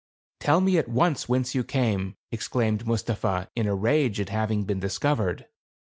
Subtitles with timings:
[0.39, 4.63] "Tell me, at once, whence you came," ex claimed Mustapha in a rage at having
[4.63, 5.45] been dis covered.